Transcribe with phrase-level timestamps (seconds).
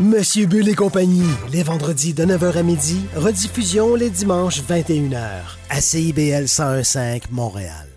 [0.00, 5.40] Monsieur Bull et compagnie, les vendredis de 9h à midi, rediffusion les dimanches 21h
[5.70, 7.88] à CIBL 1015 Montréal.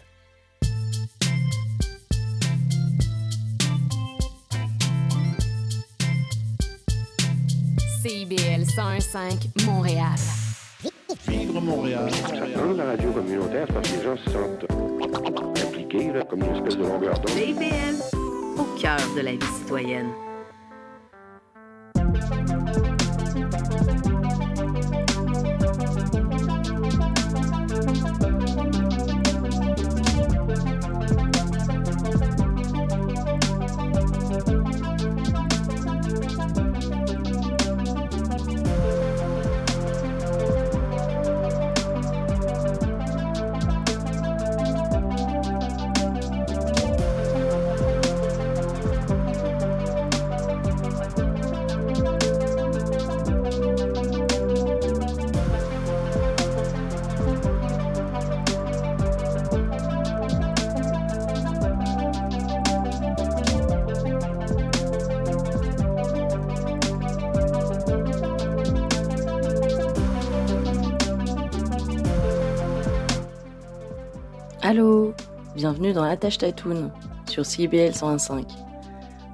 [8.02, 10.07] CIBL 1015 Montréal.
[11.27, 12.09] Vivre Montréal.
[12.55, 14.65] Dans la radio communautaire, parce que les gens se sentent
[15.68, 17.38] impliqués, là, comme une espèce de longueur d'onde.
[17.38, 18.18] CIBL,
[18.57, 20.09] au cœur de la vie citoyenne.
[75.62, 76.90] Bienvenue dans Attache Tatoon
[77.29, 78.45] sur CBL 101.5.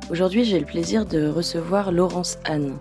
[0.09, 2.75] Aujourd'hui, j'ai le plaisir de recevoir Laurence Anne.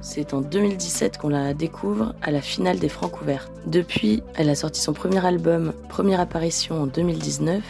[0.00, 3.50] C'est en 2017 qu'on la découvre à la finale des Francs ouvertes.
[3.66, 7.64] Depuis, elle a sorti son premier album, première apparition en 2019,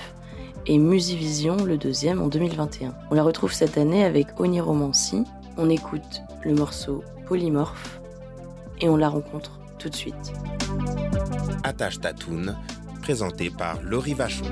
[0.67, 2.95] et Musivision, le deuxième, en 2021.
[3.11, 5.25] On la retrouve cette année avec Oniromancy.
[5.57, 8.03] On écoute le morceau Polymorphe
[8.83, 10.35] et on la rencontre tout de suite.
[11.65, 12.01] Attache
[13.01, 14.45] présenté par Laurie Vachon.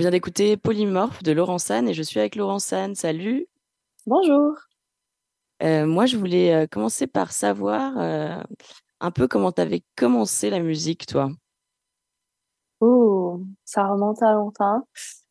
[0.00, 2.94] Vient d'écouter Polymorphe de Laurent San et je suis avec Laurent San.
[2.94, 3.46] Salut.
[4.06, 4.54] Bonjour.
[5.62, 8.42] Euh, moi, je voulais euh, commencer par savoir euh,
[9.00, 11.28] un peu comment tu avais commencé la musique, toi.
[12.80, 14.88] Oh, ça remonte à longtemps.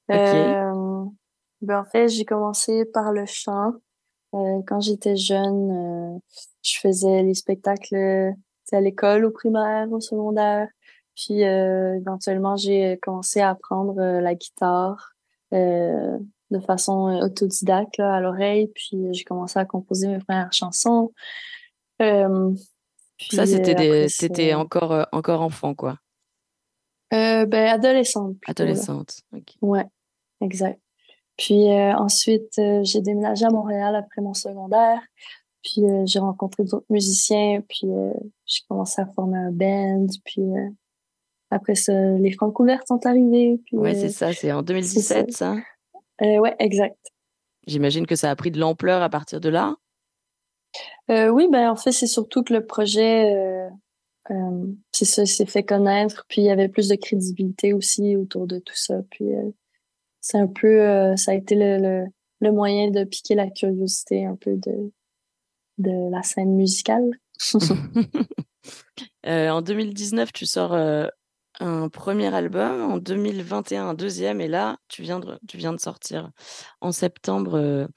[0.08, 0.16] Ok.
[0.16, 1.06] Euh,
[1.62, 3.74] ben, en fait, j'ai commencé par le chant.
[4.32, 6.22] Quand j'étais jeune,
[6.62, 8.36] je faisais les spectacles
[8.72, 10.68] à l'école, au primaire, au secondaire.
[11.22, 15.12] Puis euh, éventuellement, j'ai commencé à apprendre euh, la guitare
[15.54, 16.18] euh,
[16.50, 18.68] de façon euh, autodidacte là, à l'oreille.
[18.74, 21.12] Puis euh, j'ai commencé à composer mes premières chansons.
[22.02, 22.54] Euh,
[23.32, 24.08] Ça, c'était euh, des...
[24.18, 25.98] t'étais encore, euh, encore enfant, quoi.
[27.14, 28.64] euh, ben, adolescente plutôt.
[28.64, 29.22] Adolescente.
[29.36, 29.56] Ok.
[29.62, 29.86] Ouais,
[30.40, 30.80] exact.
[31.38, 35.02] Puis euh, ensuite, euh, j'ai déménagé à Montréal après mon secondaire.
[35.64, 37.62] Puis euh, j'ai rencontré d'autres musiciens.
[37.68, 38.14] Puis euh,
[38.46, 40.08] j'ai commencé à former un band.
[40.24, 40.70] Puis euh,
[41.52, 43.60] après ça, les Francs ouvertes sont arrivés.
[43.66, 45.56] Puis, Ouais, euh, c'est ça, c'est en 2017, ça.
[46.22, 46.98] euh, ouais, exact.
[47.68, 49.76] J'imagine que ça a pris de l'ampleur à partir de là.
[51.10, 53.70] Euh, oui, ben en fait, c'est surtout que le projet, euh,
[54.32, 56.26] euh, c'est ça, s'est fait connaître.
[56.30, 59.02] Puis il y avait plus de crédibilité aussi autour de tout ça.
[59.10, 59.26] Puis
[60.22, 62.06] c'est un peu, ça a été le, le,
[62.42, 64.92] le moyen de piquer la curiosité un peu de,
[65.80, 67.12] de la scène musicale.
[69.26, 70.74] En 2019, tu sors
[71.60, 72.92] un premier album.
[72.92, 74.42] En 2021, un deuxième.
[74.42, 76.32] Et là, tu viens de, tu viens de sortir
[76.82, 77.88] en septembre, euh,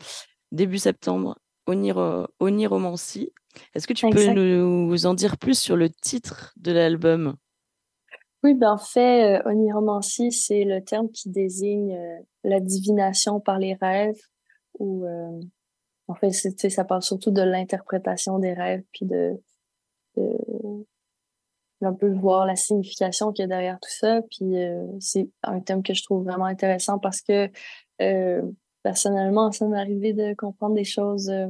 [0.50, 3.32] début septembre, Oniro, Oniromancy.
[3.74, 7.36] Est-ce que tu peux nous en dire plus sur le titre de l'album?
[8.42, 13.58] Oui, ben en fait, euh, oniromancie, c'est le terme qui désigne euh, la divination par
[13.58, 14.18] les rêves.
[14.78, 15.06] Ou
[16.08, 19.38] en fait, ça parle surtout de l'interprétation des rêves, puis de,
[20.16, 20.36] de
[21.84, 24.20] un peu voir la signification qu'il y a derrière tout ça.
[24.30, 27.50] Puis euh, c'est un thème que je trouve vraiment intéressant parce que
[28.00, 28.42] euh,
[28.82, 31.46] personnellement, ça m'est arrivé de comprendre des choses euh,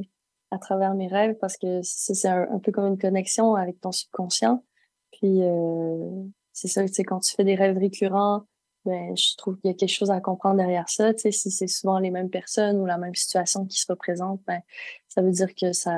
[0.51, 4.63] à travers mes rêves parce que c'est, un peu comme une connexion avec ton subconscient.
[5.11, 8.43] Puis euh, c'est ça, tu sais, quand tu fais des rêves récurrents,
[8.85, 11.13] ben, je trouve qu'il y a quelque chose à comprendre derrière ça.
[11.13, 14.41] Tu sais, si c'est souvent les mêmes personnes ou la même situation qui se représente,
[14.45, 14.59] ben,
[15.07, 15.97] ça veut dire que ça,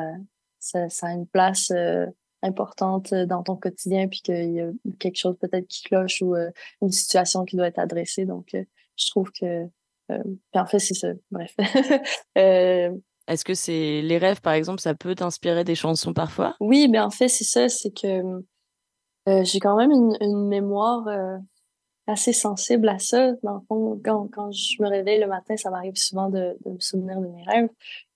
[0.59, 2.05] ça, ça a une place euh,
[2.41, 6.49] importante dans ton quotidien, puis qu'il y a quelque chose peut-être qui cloche ou euh,
[6.81, 8.25] une situation qui doit être adressée.
[8.25, 8.63] Donc, euh,
[8.97, 9.65] je trouve que,
[10.11, 10.23] euh,
[10.53, 11.09] en fait, c'est ça.
[11.31, 11.53] Bref.
[12.37, 12.91] euh,
[13.27, 16.55] Est-ce que c'est les rêves, par exemple, ça peut t'inspirer des chansons parfois?
[16.59, 18.41] Oui, mais en fait, c'est ça, c'est que
[19.27, 21.37] euh, j'ai quand même une, une mémoire euh,
[22.07, 23.31] assez sensible à ça.
[23.43, 26.71] Dans le fond, quand, quand je me réveille le matin, ça m'arrive souvent de, de
[26.71, 27.69] me souvenir de mes rêves.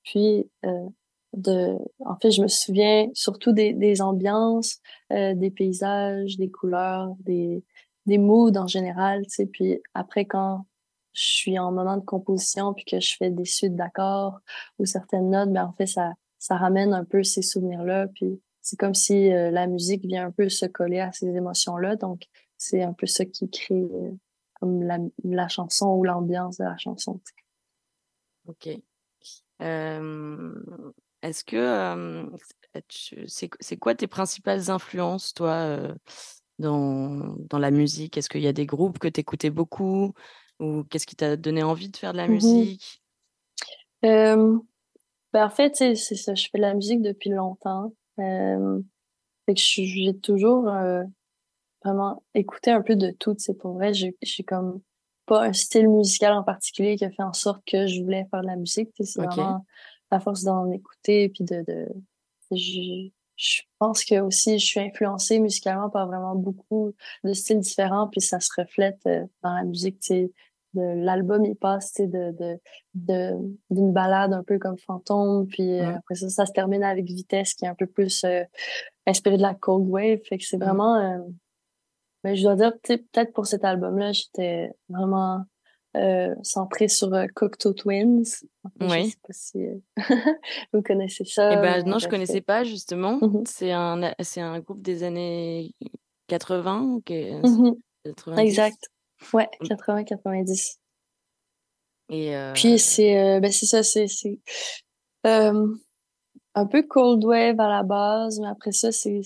[0.03, 0.87] Puis, euh,
[1.33, 4.79] de, en fait, je me souviens surtout des, des ambiances,
[5.11, 7.63] euh, des paysages, des couleurs, des,
[8.05, 9.45] des moods en général, tu sais.
[9.45, 10.65] Puis après, quand
[11.13, 14.39] je suis en moment de composition puis que je fais des suites d'accords
[14.77, 18.07] ou certaines notes, ben en fait, ça, ça ramène un peu ces souvenirs-là.
[18.07, 21.95] Puis c'est comme si euh, la musique vient un peu se coller à ces émotions-là.
[21.95, 22.23] Donc,
[22.57, 24.11] c'est un peu ça qui crée euh,
[24.59, 27.19] comme la, la chanson ou l'ambiance de la chanson.
[27.25, 27.39] tu sais.
[28.47, 28.81] Ok.
[31.21, 32.25] Est-ce que euh,
[33.27, 35.93] c'est c'est quoi tes principales influences, toi, euh,
[36.59, 38.17] dans, dans la musique?
[38.17, 40.13] Est-ce qu'il y a des groupes que tu écoutais beaucoup?
[40.59, 42.33] Ou qu'est-ce qui t'a donné envie de faire de la Mhm.
[42.33, 43.01] musique?
[44.05, 44.57] Euh,
[45.33, 46.35] ben en fait, c'est ça.
[46.35, 47.93] Je fais de la musique depuis longtemps.
[48.17, 50.69] Fait que j'ai toujours
[51.83, 53.35] vraiment écouté un peu de tout.
[53.37, 54.81] C'est pour vrai, j'ai j'ai comme
[55.25, 58.41] pas un style musical en particulier qui a fait en sorte que je voulais faire
[58.41, 58.89] de la musique.
[58.99, 59.65] C'est vraiment
[60.11, 61.87] à force d'en écouter puis de, de
[62.51, 68.07] je, je pense que aussi je suis influencée musicalement par vraiment beaucoup de styles différents
[68.07, 69.99] puis ça se reflète euh, dans la musique.
[69.99, 70.31] Tu sais,
[70.75, 72.59] de l'album il passe tu sais, de de
[72.93, 73.33] de
[73.71, 75.95] d'une balade un peu comme fantôme puis euh, Ouais.
[75.95, 78.43] après ça ça se termine avec vitesse qui est un peu plus euh,
[79.07, 81.17] inspiré de la cold wave fait que c'est vraiment euh,
[82.23, 85.43] mais je dois dire tu sais, peut-être pour cet album là j'étais vraiment
[85.97, 88.23] euh, centrée sur euh, Cocteau Twins
[88.81, 89.05] Oui.
[89.05, 89.79] je sais pas si euh,
[90.73, 93.17] vous connaissez ça Eh ben, mais non, je bref, connaissais pas, justement.
[93.21, 93.43] Mhm.
[93.47, 95.73] C'est un, c'est un groupe des années
[96.27, 97.75] 80 ou que- Mhm.
[98.05, 98.39] 90?
[98.41, 98.87] exact
[99.33, 99.67] ouais Mm.
[99.67, 100.79] 80 90
[102.09, 104.39] Et euh, Puis c'est euh, ben c'est ça, c'est c'est
[105.27, 105.67] euh,
[106.55, 109.21] un peu cold wave à la base, mais après ça c'est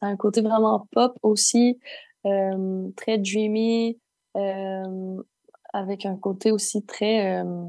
[0.00, 1.78] un côté vraiment pop aussi,
[2.26, 3.98] euh, très dreamy,
[4.36, 5.22] euh,
[5.72, 7.64] avec un côté aussi très euh,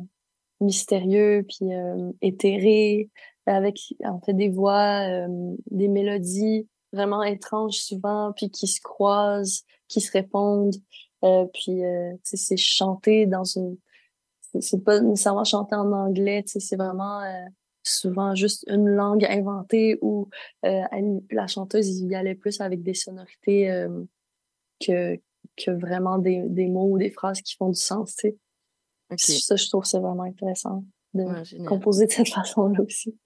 [0.61, 3.09] mystérieux puis euh, éthéré,
[3.45, 9.63] avec en fait des voix, euh, des mélodies vraiment étranges souvent, puis qui se croisent,
[9.87, 10.75] qui se répondent.
[11.53, 11.81] Puis,
[12.23, 13.77] c'est chanté dans une...
[14.59, 17.45] C'est pas nécessairement chanté en anglais, c'est vraiment euh,
[17.83, 20.29] souvent juste une langue inventée où
[20.65, 20.81] euh,
[21.31, 24.03] la chanteuse y allait plus avec des sonorités euh,
[24.79, 25.19] que,
[25.57, 28.29] que vraiment des, des mots ou des phrases qui font du sens, tu
[29.17, 29.39] sais.
[29.39, 33.17] Ça, je trouve c'est vraiment intéressant de Ouais, composer de cette façon-là aussi.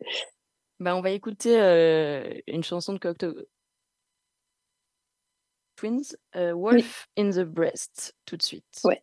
[0.79, 3.33] Bah, on va écouter euh, une chanson de Cocteau
[5.75, 8.81] Twins, euh, Wolf in the Breast, tout de suite.
[8.83, 9.01] Ouais.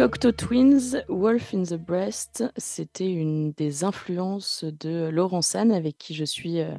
[0.00, 2.42] Cocteau Twins, Wolf in the Breast.
[2.56, 6.74] C'était une des influences de Laurent San, avec qui je suis, euh,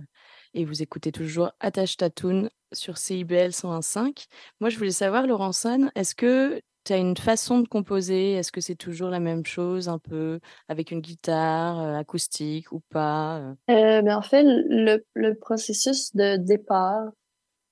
[0.55, 4.25] et vous écoutez toujours Attache Tatoon sur CIBL 101.5.
[4.59, 8.31] Moi, je voulais savoir, Laurent San, est-ce que tu as une façon de composer?
[8.31, 12.79] Est-ce que c'est toujours la même chose, un peu avec une guitare euh, acoustique ou
[12.89, 13.53] pas euh?
[13.69, 17.11] Euh, ben, en fait, le, processus de départ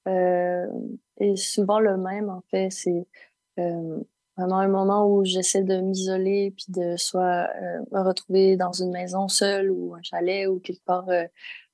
[0.06, 2.30] est souvent le même.
[2.30, 3.08] En fait, c'est
[4.40, 8.92] vraiment un moment où j'essaie de m'isoler puis de soit euh, me retrouver dans une
[8.92, 11.24] maison seule ou un chalet ou quelque part euh,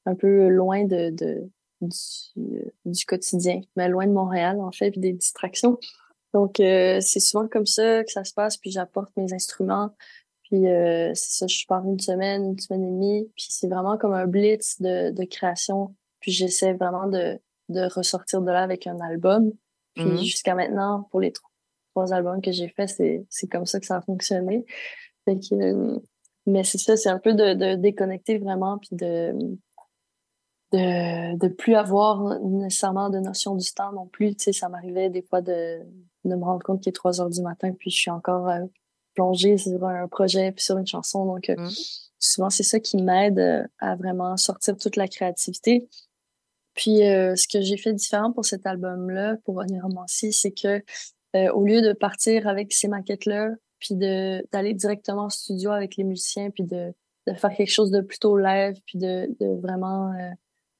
[0.05, 1.49] un peu loin de, de
[1.81, 5.77] du, du quotidien, mais loin de Montréal en fait puis des distractions.
[6.33, 9.91] Donc euh, c'est souvent comme ça que ça se passe puis j'apporte mes instruments
[10.43, 13.97] puis euh, c'est ça, je pars une semaine, une semaine et demie, puis c'est vraiment
[13.97, 15.95] comme un blitz de, de création.
[16.19, 19.51] Puis j'essaie vraiment de, de ressortir de là avec un album.
[19.95, 20.17] Puis Mhm.
[20.17, 21.47] jusqu'à maintenant, pour les tro-
[21.95, 22.89] trois albums que j'ai faits,
[23.29, 24.65] c'est, comme ça que ça a fonctionné.
[25.23, 25.99] Fait que, euh,
[26.45, 29.33] mais c'est ça, c'est un peu de, de déconnecter vraiment, puis de,
[30.73, 34.35] de, de plus avoir nécessairement de notion du temps non plus.
[34.35, 35.79] Tu sais, ça m'arrivait des fois de,
[36.25, 38.65] de me rendre compte qu'il est 3 heures du matin, puis je suis encore euh,
[39.15, 41.25] plongée sur un projet, puis sur une chanson.
[41.25, 41.69] Donc, euh, Mm.
[42.19, 45.87] souvent, c'est ça qui m'aide euh, à vraiment sortir toute la créativité.
[46.75, 50.83] Puis, ce que j'ai fait différent pour cet album-là, pour Honey Romancy, c'est que
[51.35, 53.49] euh, au lieu de partir avec ces maquettes-là,
[53.79, 56.93] puis d'aller directement en studio avec les musiciens, puis de,
[57.27, 60.31] de faire quelque chose de plutôt live, puis de, de vraiment euh,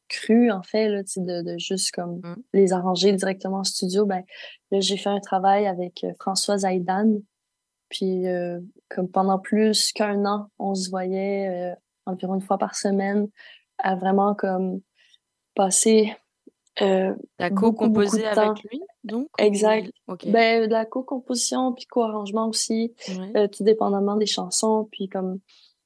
[0.08, 2.36] cru, en fait, là, de, de juste comme Mm.
[2.54, 4.24] les arranger directement en studio, ben
[4.72, 7.20] là, j'ai fait un travail avec euh, Françoise Aïdan.
[7.90, 8.60] Puis, euh,
[8.90, 13.28] comme pendant plus qu'un an, on se voyait environ une fois par semaine
[13.78, 14.82] à vraiment comme
[15.54, 16.16] passer
[16.82, 19.89] euh, T'as beaucoup, beaucoup co-composé de avec lui, donc Exact.
[20.08, 20.27] Ok.
[20.27, 23.32] Ben, la co-composition puis co-arrangement aussi, Ouais.
[23.38, 25.39] euh, tout dépendamment des chansons, puis comme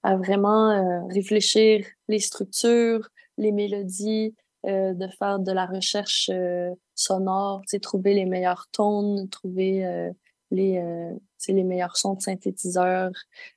[0.04, 4.34] à vraiment euh, réfléchir les structures, les mélodies,
[4.66, 10.12] euh, de faire de la recherche euh, sonore, trouver les meilleurs tons, trouver euh,
[10.52, 11.14] les, euh,
[11.48, 13.12] les meilleurs sons de synthétiseurs,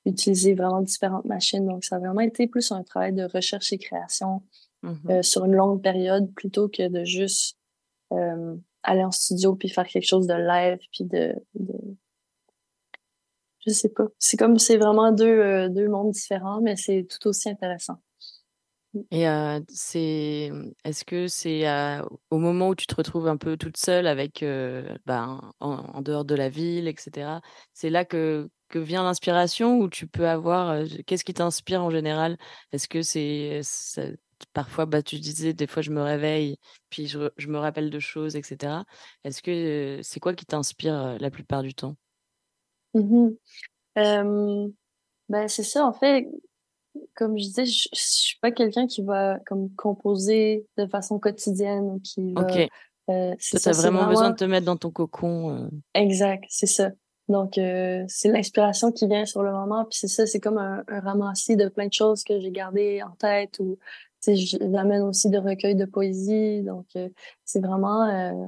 [0.05, 1.67] utiliser vraiment différentes machines.
[1.67, 4.43] Donc, ça a vraiment été plus un travail de recherche et création
[4.83, 5.11] Mhm.
[5.11, 7.57] euh, sur une longue période plutôt que de juste
[8.13, 11.75] euh, aller en studio puis faire quelque chose de live puis de, de...
[13.65, 17.29] je sais pas c'est comme c'est vraiment deux euh, deux mondes différents mais c'est tout
[17.29, 17.99] aussi intéressant
[19.11, 20.51] Et euh, c'est,
[20.85, 24.45] est-ce que c'est euh, au moment où tu te retrouves un peu toute seule avec,
[25.07, 27.41] ben, en, en dehors de la ville, etc.
[27.73, 32.37] C'est là que, que vient l'inspiration ou tu peux avoir, qu'est-ce qui t'inspire en général?
[32.73, 33.63] Est-ce que c'est,
[34.47, 36.57] parfois, bah, tu disais, des fois je me réveille,
[36.91, 38.85] puis je, me rappelle de choses, etc.
[39.25, 41.97] Est-ce que c'est quoi qui t'inspire la plupart du temps?
[43.99, 44.69] Euh,
[45.29, 46.27] ben c'est ça en fait
[47.15, 52.01] comme je disais je, je suis pas quelqu'un qui va comme composer de façon quotidienne
[52.03, 52.69] qui va Ok.
[53.11, 55.57] euh, ça c'est vraiment besoin de te mettre dans ton cocon.
[55.57, 55.69] euh.
[55.95, 56.91] Exact, c'est ça.
[57.29, 59.85] Donc, euh, c'est l'inspiration qui vient sur le moment.
[59.85, 63.01] Puis c'est ça, c'est comme un, un ramassis de plein de choses que j'ai gardées
[63.03, 63.79] en tête ou,
[64.27, 66.63] j'amène aussi de recueils de poésie.
[66.63, 67.09] Donc, euh,
[67.45, 68.05] c'est vraiment...
[68.09, 68.47] euh,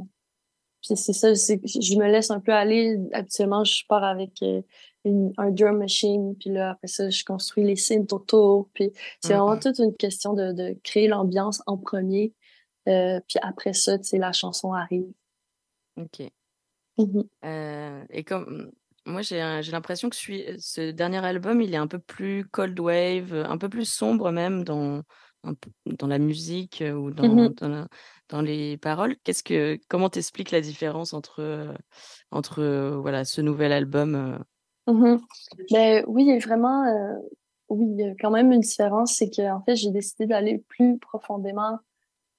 [0.83, 2.99] puis c'est ça, je me laisse un peu aller.
[3.13, 4.61] Habituellement, je pars avec euh,
[5.05, 6.37] une, un drum machine.
[6.39, 8.69] Puis là, après ça, je construis les synths autour.
[8.75, 9.61] Puis c'est vraiment Mhm.
[9.61, 12.35] toute une question de, de créer l'ambiance en premier.
[12.85, 15.11] Puis après ça, tu sais, la chanson arrive.
[15.97, 16.31] Ok.
[17.45, 18.71] Euh, et comme
[19.07, 19.39] moi, j'ai
[19.73, 23.85] l'impression que ce dernier album, il est un peu plus cold wave, un peu plus
[23.85, 25.03] sombre même dans,
[25.45, 27.55] un peu- dans la musique ou dans, Mhm.
[27.55, 27.89] dans, la-
[28.29, 29.17] dans les paroles.
[29.25, 31.75] Qu'est-ce que, comment t'expliques la différence entre,
[32.31, 34.43] entre voilà, ce nouvel album
[34.87, 35.21] Mhm.
[35.71, 37.15] Ben oui, vraiment, euh,
[37.71, 40.59] oui, il y a quand même une différence, c'est que en fait, j'ai décidé d'aller
[40.69, 41.79] plus profondément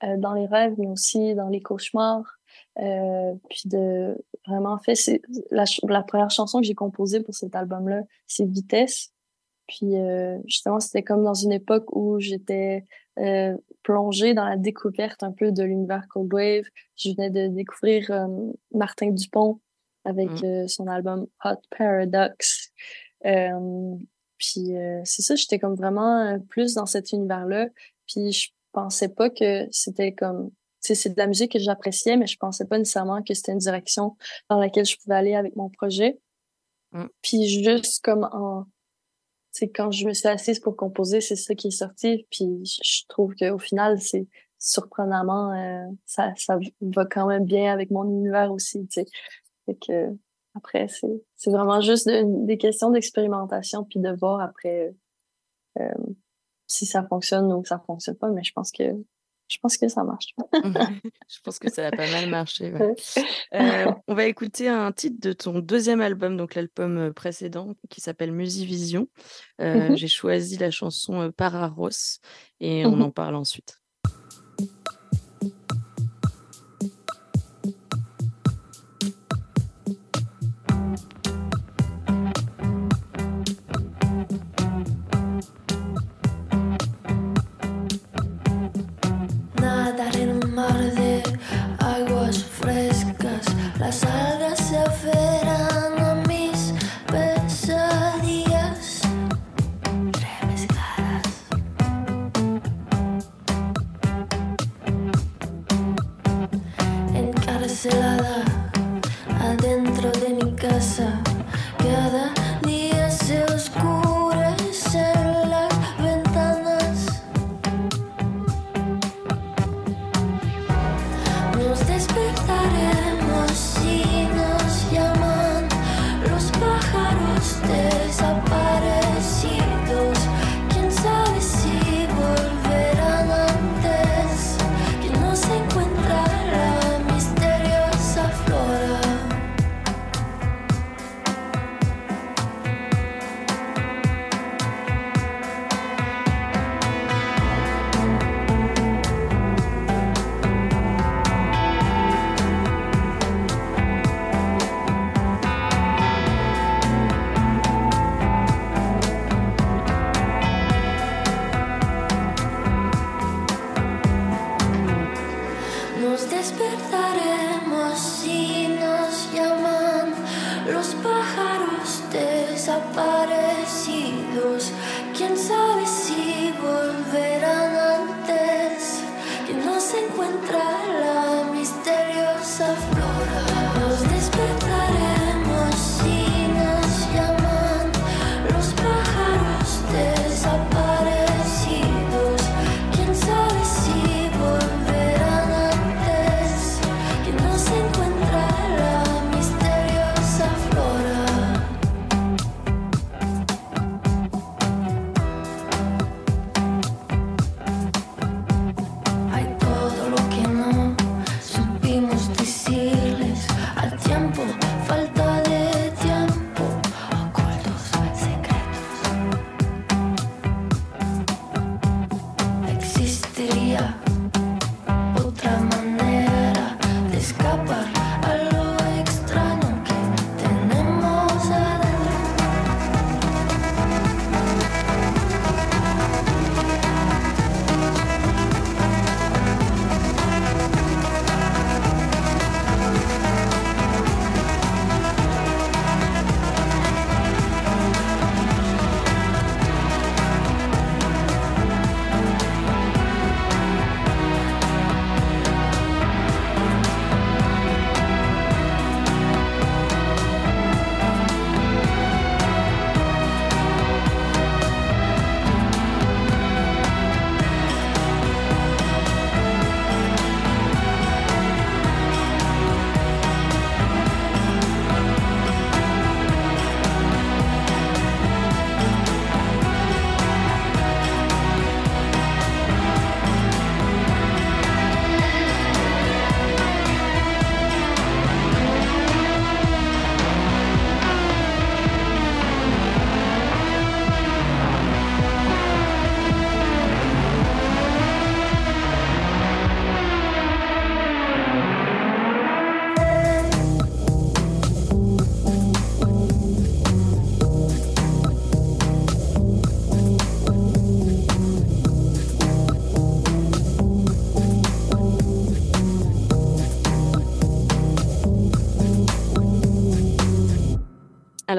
[0.03, 2.37] euh, dans les rêves, mais aussi dans les cauchemars,
[2.79, 4.15] euh, puis de
[4.45, 8.45] vraiment, en fait, c'est la, la première chanson que j'ai composée pour cet album-là, c'est
[8.45, 9.11] Vitesse.
[9.67, 12.83] Puis euh, justement, c'était comme dans une époque où j'étais
[13.17, 16.65] euh, plongée dans la découverte un peu de l'univers Cold Wave.
[16.97, 18.27] Je venais de découvrir euh,
[18.73, 19.59] Martin Dupont
[20.03, 20.43] avec Mhm.
[20.43, 22.71] euh, son album Hot Paradox.
[23.25, 23.95] Euh,
[24.37, 27.69] puis euh, c'est ça, j'étais comme vraiment plus dans cet univers-là.
[28.07, 30.51] Puis je pensais pas que c'était comme...
[30.79, 34.15] C'est de la musique que j'appréciais, mais je pensais pas nécessairement que c'était une direction
[34.51, 36.19] dans laquelle je pouvais aller avec mon projet.
[36.91, 37.05] Mm.
[37.23, 38.65] Puis juste comme en...
[39.57, 42.27] Sais, quand je me suis assise pour composer, c'est ça qui est sorti.
[42.29, 44.27] Puis je trouve qu'au final, c'est
[44.59, 45.53] surprenamment...
[45.53, 49.05] euh, ça, ça va quand même bien avec mon univers aussi, tu sais.
[49.65, 50.09] Fait que
[50.55, 54.93] après, c'est c'est vraiment juste de- des questions d'expérimentation puis de voir après
[55.79, 55.93] euh,
[56.67, 58.29] si ça fonctionne ou que ça fonctionne pas.
[58.31, 58.83] Mais je pense que
[59.47, 60.33] je pense que ça marche.
[61.27, 62.71] Je pense que ça a pas mal marché.
[62.73, 62.95] ouais.
[63.53, 68.01] Euh, on va écouter un titre de ton deuxième album, donc l'album euh, précédent, qui
[68.01, 69.07] s'appelle Musivision.
[69.61, 69.97] Euh, Mhm.
[69.97, 72.19] J'ai choisi la chanson Pararos
[72.59, 73.01] et on Mhm.
[73.03, 73.79] en parle ensuite.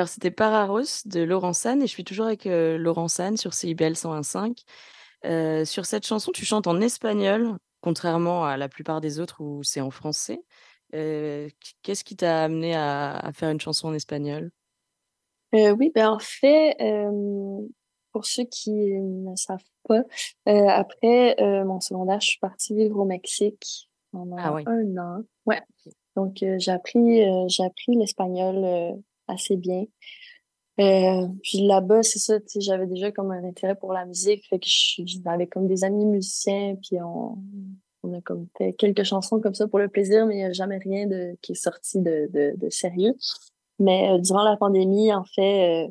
[0.06, 3.54] Alors, c'était Pararos de Laurent San et je suis toujours avec euh, Laurent San sur
[3.54, 4.62] CIBL 101.5.
[5.24, 9.64] Euh, sur cette chanson, tu chantes en espagnol, contrairement à la plupart des autres où
[9.64, 10.44] c'est en français.
[10.94, 11.48] Euh,
[11.82, 14.52] Qu'est-ce qui t'a amené à, à faire une chanson en espagnol?
[15.56, 17.66] Euh, oui, ben en fait, euh,
[18.12, 20.02] pour ceux qui ne savent pas,
[20.46, 24.62] après mon secondaire, je suis partie vivre au Mexique pendant Ah oui.
[24.66, 25.24] un an.
[25.46, 25.62] Ouais.
[26.14, 29.84] Donc j'ai appris appris l'espagnol assez bien.
[30.78, 34.66] Euh, puis là-bas, c'est ça, j'avais déjà comme un intérêt pour la musique, fait que
[34.68, 37.38] j'avais comme des amis musiciens, puis on,
[38.02, 40.52] on a comme fait quelques chansons comme ça pour le plaisir, mais il n'y a
[40.52, 43.14] jamais rien de, qui est sorti de, de, sérieux.
[43.78, 45.90] Mais euh, durant la pandémie, en fait,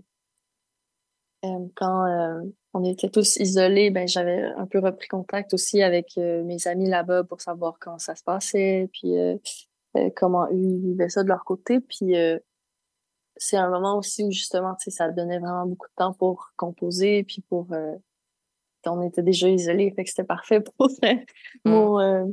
[1.45, 2.43] euh, quand
[2.73, 7.23] on était tous isolés, ben j'avais un peu repris contact aussi avec mes amis là-bas
[7.23, 9.13] pour savoir comment ça se passait, puis
[10.15, 11.79] comment eux ils vivaient ça de leur côté.
[11.79, 12.15] Puis
[13.37, 16.51] c'est un moment aussi où justement, tu sais, ça donnait vraiment beaucoup de temps pour
[16.55, 17.93] composer, puis pour euh,
[18.87, 21.13] on était déjà isolés, fait que c'était parfait pour euh,
[21.65, 22.25] mon euh,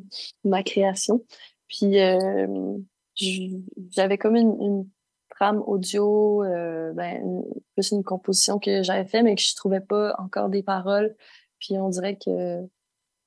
[0.44, 1.24] ma création.
[1.68, 2.76] Puis euh,
[3.16, 4.88] j'avais comme une, une
[5.30, 9.80] trame audio, euh, ben, une- plus une composition que j'avais fait, mais que je trouvais
[9.80, 11.14] pas encore des paroles.
[11.58, 12.60] Puis on dirait que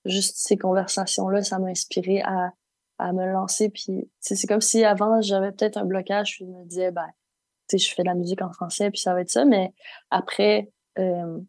[0.05, 2.53] juste ces conversations-là, ça m'a inspiré à,
[2.99, 3.69] à me lancer.
[3.69, 7.07] Puis c'est comme si avant, j'avais peut-être un blocage, puis je me disais, ben,
[7.73, 9.45] je fais de la musique en français, puis ça va être ça.
[9.45, 9.73] Mais
[10.11, 11.39] après, euh,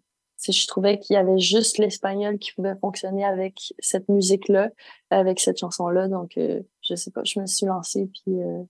[0.49, 4.71] je trouvais qu'il y avait juste l'espagnol qui pouvait fonctionner avec cette musique-là,
[5.11, 6.09] avec cette chanson-là.
[6.09, 8.63] Donc, euh, je sais pas, je me suis lancée, puis euh,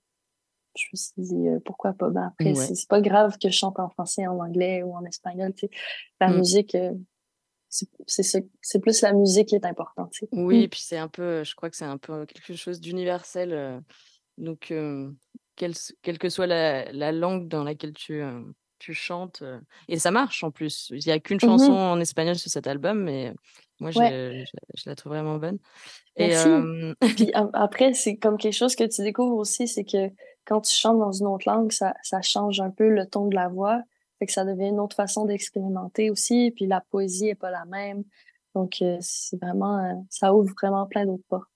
[0.76, 2.10] je me suis dit, euh, pourquoi pas?
[2.10, 2.74] Ben après, Ouais.
[2.74, 5.52] c'est pas grave que je chante en français, en anglais ou en espagnol.
[5.54, 5.70] Tu sais.
[6.20, 6.36] La Mm.
[6.36, 6.92] musique, euh,
[7.68, 10.14] c'est c'est ça- c'est plus la musique qui est importante.
[10.32, 10.62] Oui, Mm.
[10.62, 13.52] et puis c'est un peu, je crois que c'est un peu quelque chose d'universel.
[13.52, 13.80] euh,
[14.38, 15.10] donc, euh,
[15.56, 18.40] quelle, quelle que soit la, la langue dans laquelle tu, euh,
[18.78, 20.88] tu chantes, euh, et ça marche en plus.
[20.90, 21.78] Il n'y a qu'une chanson Mhm.
[21.78, 23.32] en espagnol sur cet album, mais
[23.80, 24.44] moi, je, Ouais.
[24.46, 25.58] je- je la trouve vraiment bonne.
[26.16, 26.48] Et, Merci.
[26.48, 30.10] euh, Puis après, c'est comme quelque chose que tu découvres aussi, c'est que
[30.44, 33.34] quand tu chantes dans une autre langue, ça, ça change un peu le ton de
[33.34, 33.80] la voix.
[34.18, 36.52] Fait que ça devient une autre façon d'expérimenter aussi.
[36.54, 38.04] Puis la poésie est pas la même.
[38.54, 41.55] Donc, c'est vraiment, ça ouvre vraiment plein d'autres portes.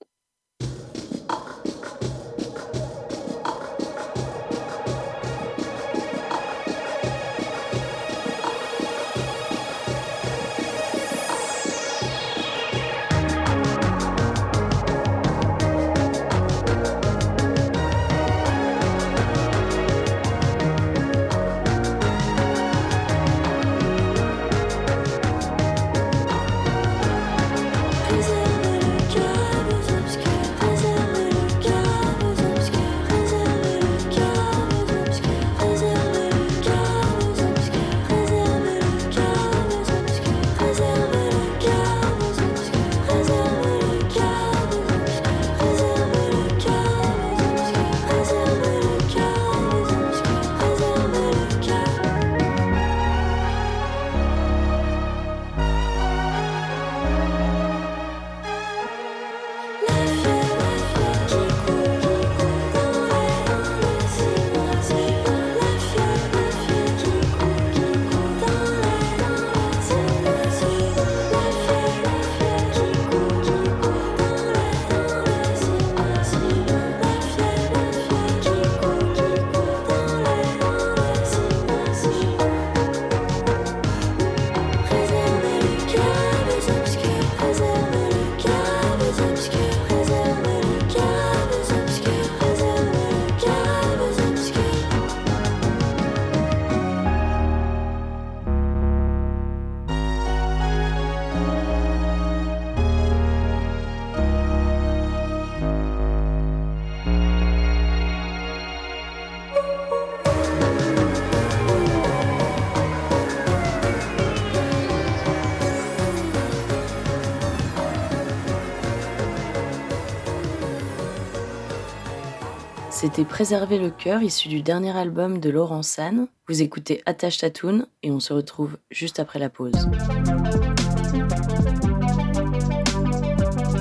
[123.01, 126.27] C'était Préserver le cœur, issu du dernier album de Laurent San.
[126.47, 129.89] Vous écoutez Attache Tatoune et on se retrouve juste après la pause.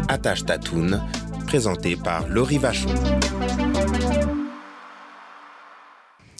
[0.08, 1.02] Attache Tatoune,
[1.46, 2.88] présenté par Laurie Vachon.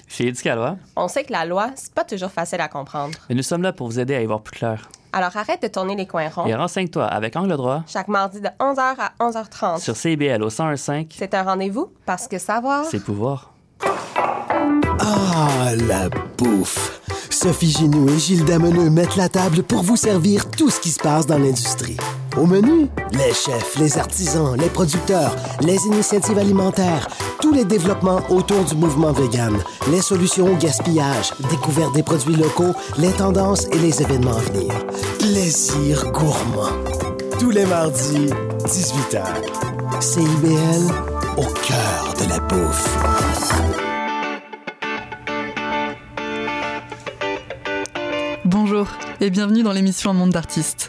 [0.08, 3.18] Chez Éducalois, On sait que la loi, c'est pas toujours facile à comprendre.
[3.28, 4.88] et nous sommes là pour vous aider à y voir plus clair.
[5.12, 6.46] Alors arrête de tourner les coins ronds.
[6.46, 9.80] Et renseigne-toi avec Angle droit Chaque mardi de 11h à 11h30.
[9.80, 12.84] sur CBL au 101.5, C'est un rendez-vous parce que savoir.
[12.84, 13.52] c'est pouvoir.
[15.00, 17.00] Ah, la bouffe!
[17.30, 20.98] Sophie Ginou et Gilles Dameneux mettent la table pour vous servir tout ce qui se
[21.00, 21.96] passe dans l'industrie.
[22.36, 27.08] Au menu, les chefs, les artisans, les producteurs, les initiatives alimentaires,
[27.40, 29.58] tous les développements autour du mouvement vegan,
[29.90, 34.72] les solutions au gaspillage, découverte des produits locaux, les tendances et les événements à venir.
[35.18, 36.70] Plaisir gourmand.
[37.38, 38.30] Tous les mardis,
[38.64, 39.24] 18h.
[40.00, 40.92] CIBL,
[41.36, 42.96] au cœur de la bouffe.
[48.44, 48.86] Bonjour
[49.20, 50.88] et bienvenue dans l'émission Un monde d'artistes.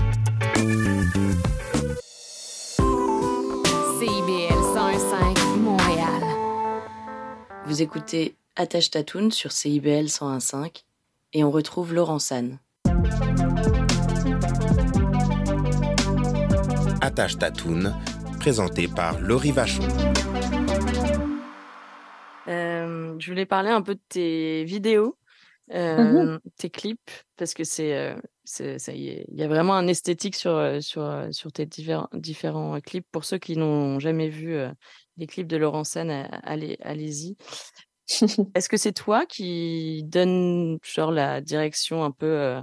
[7.71, 10.83] Vous écoutez Attache Tatoune sur CIBL 101.5
[11.31, 12.59] et on retrouve Laurent San.
[16.99, 17.95] Attache Tatoune,
[18.41, 19.87] présenté par Laurie Vachon.
[22.49, 25.15] Euh, je voulais parler un peu de tes vidéos,
[25.73, 29.75] euh, tes clips, parce que c'est, euh, c'est- ça y est, il y a vraiment
[29.75, 33.07] un esthétique sur, sur, sur tes différents, différents clips.
[33.13, 34.69] Pour ceux qui n'ont jamais vu euh,
[35.21, 37.37] les clips de Laurent San, euh, allez, allez-y.
[38.55, 42.61] Est-ce que c'est toi qui donne genre la direction un peu euh,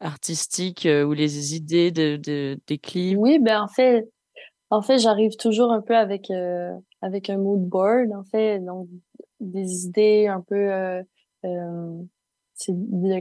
[0.00, 3.18] artistique euh, ou les idées de, de- des clips?
[3.18, 4.08] Oui, ben en fait,
[4.70, 8.88] en fait, j'arrive toujours un peu avec euh, avec un mood board, en fait, donc
[9.38, 10.70] des idées un peu
[12.54, 13.20] c'est de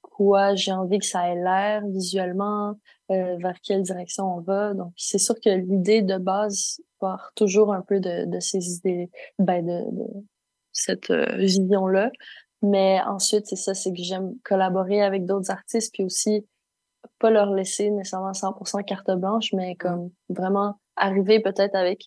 [0.00, 2.78] quoi j'ai envie que ça ait l'air visuellement,
[3.10, 4.74] euh, vers quelle direction on va.
[4.74, 9.10] Donc c'est sûr que l'idée de base part toujours un peu de, de ces idées,
[9.38, 10.06] ben de, de
[10.72, 12.10] cette euh, vision-là.
[12.62, 16.46] Mais ensuite, c'est ça, c'est que j'aime collaborer avec d'autres artistes, puis aussi
[17.18, 22.06] pas leur laisser nécessairement 100% carte blanche, mais comme vraiment arriver peut-être avec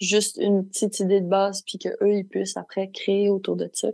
[0.00, 3.70] juste une petite idée de base, puis que eux ils puissent après créer autour de
[3.72, 3.88] ça.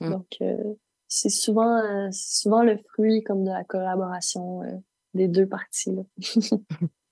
[0.00, 0.10] Mm.
[0.10, 0.74] Donc euh,
[1.08, 4.76] c'est souvent euh, souvent le fruit comme de la collaboration euh,
[5.14, 5.92] des deux parties.
[5.92, 6.02] Là.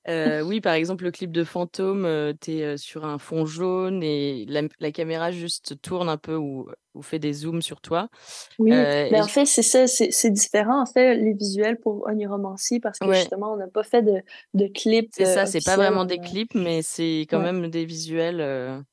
[0.09, 4.03] Euh, oui, par exemple, le clip de Fantôme, euh, t'es euh, sur un fond jaune
[4.03, 8.09] et la, la caméra juste tourne un peu ou, ou fait des zooms sur toi.
[8.59, 8.71] Oui,
[9.11, 12.81] mais et en je- fait, c'est ça, c'est différent, en fait, les visuels pour Oniromancy,
[12.81, 13.15] parce que Ouais.
[13.17, 14.23] justement, on n'a pas fait de,
[14.55, 15.11] de clips.
[15.13, 17.53] C'est ça, c'est pas vraiment des clips, mais c'est quand Ouais.
[17.53, 18.85] même des visuels.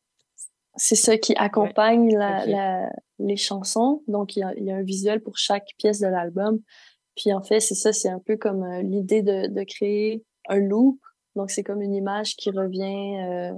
[0.77, 2.89] C'est ça qui accompagne la,
[3.19, 4.03] les chansons.
[4.07, 6.59] Donc, il y a, il y a un visuel pour chaque pièce de l'album.
[7.15, 10.59] Puis, en fait, c'est ça, c'est un peu comme euh, l'idée de, de créer un
[10.59, 10.99] loop.
[11.35, 13.53] Donc, c'est comme une image qui revient, euh,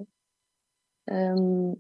[1.12, 1.74] euh,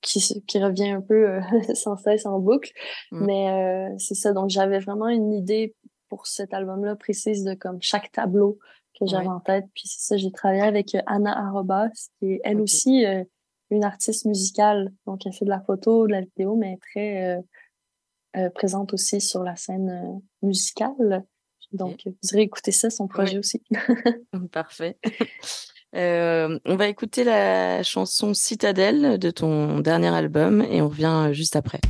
[0.00, 1.40] qui, revient un peu euh,
[1.74, 2.72] sans cesse en boucle.
[3.10, 3.24] Mm.
[3.26, 4.32] Mais euh, c'est ça.
[4.32, 5.74] Donc, j'avais vraiment une idée
[6.08, 8.58] pour cet album-là précise de comme chaque tableau
[8.98, 9.32] que j'avais Ouais.
[9.32, 9.66] en tête.
[9.74, 13.04] Puis, c'est ça, j'ai travaillé avec Anna Arobas, qui est elle aussi
[13.70, 14.92] une artiste musicale.
[15.06, 17.40] Donc, elle fait de la photo, de la vidéo, mais très
[18.36, 21.24] euh, présente aussi sur la scène euh, musicale.
[21.72, 23.62] Donc, vous irez écouter ça, son projet aussi.
[24.52, 24.98] Parfait.
[25.94, 31.32] Euh, on va écouter la chanson Citadelle de ton dernier album et on revient euh,
[31.32, 31.80] juste après.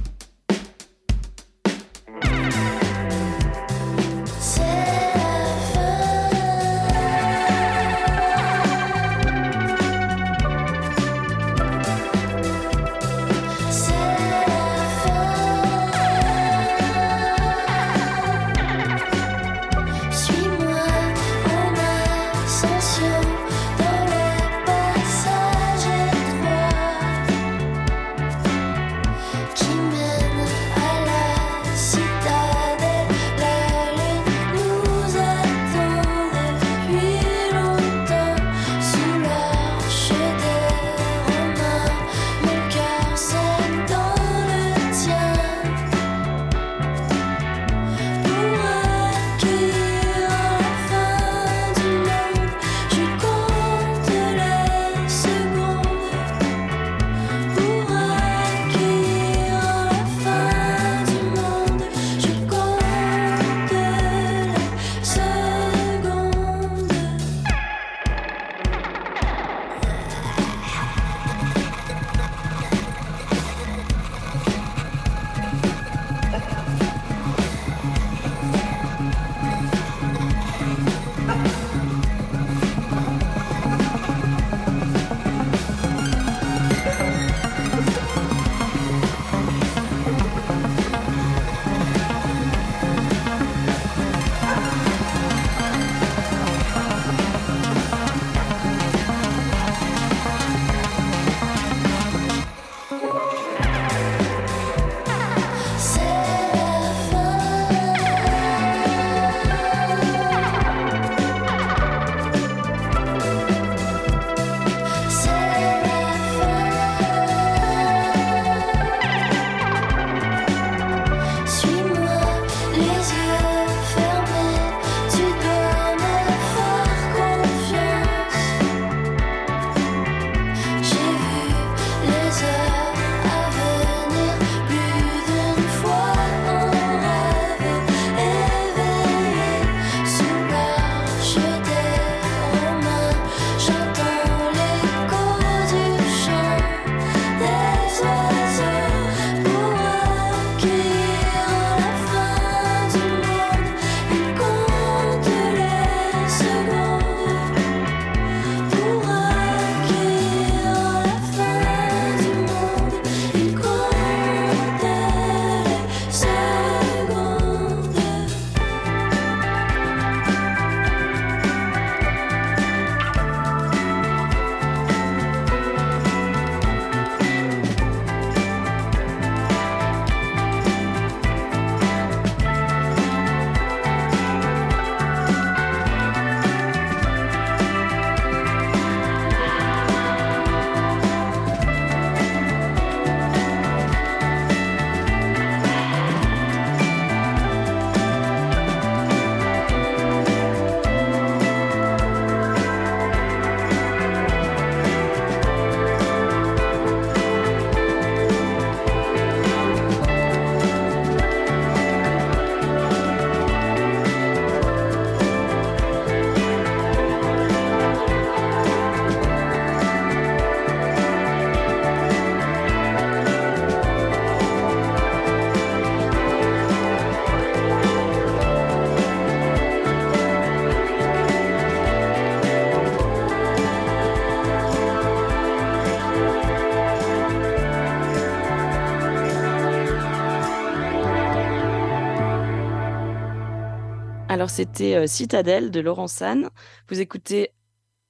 [244.43, 246.51] Alors, c'était euh, Citadelle de Laurent San.
[246.89, 247.51] Vous écoutez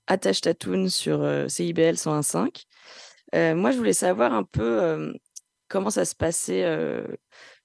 [0.06, 2.64] Attache Tatoune sur euh, CIBL 101.5.
[3.34, 5.12] Euh, moi, je voulais savoir un peu
[5.68, 6.64] comment ça se passait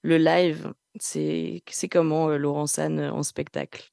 [0.01, 0.73] le live.
[0.99, 3.89] C'est comment Laurent San en spectacle?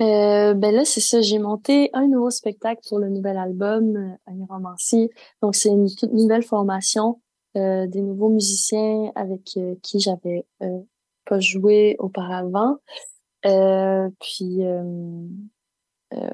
[0.00, 1.20] Ben là, c'est ça.
[1.20, 5.08] J'ai monté un nouveau spectacle pour le nouvel album, Un romancier.
[5.40, 7.20] Donc, c'est une toute nouvelle formation,
[7.54, 10.44] des nouveaux musiciens avec qui j'avais
[11.26, 12.78] pas joué auparavant.
[13.46, 14.82] Euh, puis, euh,
[16.14, 16.30] euh,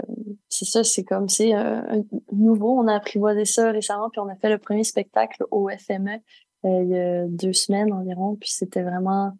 [0.48, 2.02] c'est ça, c'est comme, c'est un
[2.32, 2.78] nouveau.
[2.78, 6.20] On a apprivoisé ça récemment, puis on a fait le premier spectacle au FME
[6.64, 8.36] euh, il y a deux semaines environ.
[8.36, 9.32] Puis c'était vraiment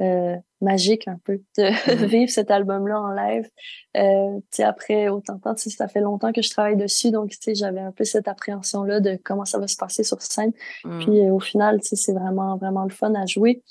[0.00, 3.48] euh, magique un peu de vivre cet album-là en live.
[3.96, 6.76] Euh, tu sais, après autant de temps, tu sais, ça fait longtemps que je travaille
[6.76, 10.04] dessus, donc tu sais, j'avais un peu cette appréhension-là de comment ça va se passer
[10.04, 10.52] sur scène.
[10.84, 10.98] Mm.
[11.00, 13.62] Puis euh, au final, tu sais, c'est vraiment vraiment le fun à jouer.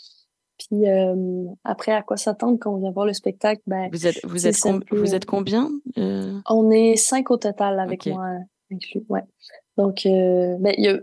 [0.57, 3.61] Puis euh, après, à quoi s'attendre quand on vient voir le spectacle?
[3.67, 7.79] Ben, Vous êtes, vous êtes, com- vous êtes combien euh, on est cinq au total
[7.79, 8.25] avec moi
[8.71, 9.05] inclus.
[9.09, 9.23] Ouais.
[9.77, 10.97] Donc, euh, ben, il y a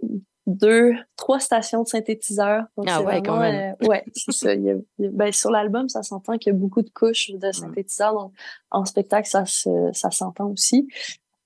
[0.46, 2.64] deux, trois stations de synthétiseurs.
[2.76, 3.74] Donc, Ah c'est ouais, quand même.
[3.80, 4.54] euh, ouais, c'est ça.
[4.54, 6.90] Y a- il y a- ben, sur l'album, ça s'entend qu'il y a beaucoup de
[6.90, 8.12] couches de synthétiseurs.
[8.12, 8.32] Donc,
[8.70, 10.88] en spectacle, ça se, ça s'entend aussi.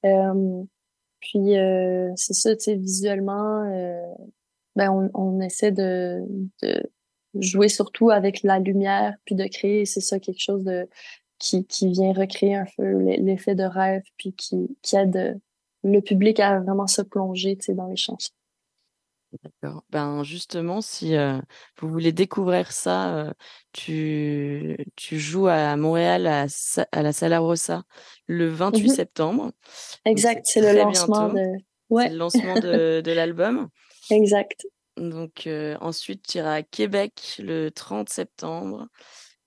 [0.07, 0.63] Euh,
[1.21, 4.01] puis, euh, c'est ça, tu sais, visuellement, euh,
[4.77, 6.23] ben, on, on essaie de,
[6.63, 6.83] de
[7.41, 10.89] jouer surtout avec la lumière, puis de créer, c'est ça, quelque chose de
[11.39, 15.35] qui, qui vient recréer un peu l'e- l'effet de rêve, puis qui, qui aide euh,
[15.85, 18.31] le public à vraiment se plonger, dans les chansons.
[19.45, 19.85] D'accord.
[19.91, 21.39] Ben justement, si euh,
[21.81, 23.33] vous voulez découvrir ça, euh,
[23.73, 26.47] tu, tu joues à Montréal à,
[26.93, 27.83] à la Sala Rossa
[28.27, 28.95] le 28 Mhm.
[28.95, 29.53] septembre.
[30.07, 30.69] Exact, c'est le
[31.35, 31.59] de...
[31.91, 33.69] Ouais, le lancement de, de l'album.
[34.11, 34.67] exact.
[34.99, 38.87] Donc euh, ensuite, tu iras à Québec le 30 septembre.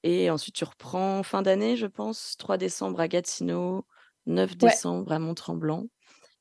[0.03, 3.85] Et ensuite, tu reprends fin d'année, je pense, 3 décembre à Gatineau,
[4.25, 4.55] 9 Ouais.
[4.57, 5.85] décembre à Mont-Tremblant.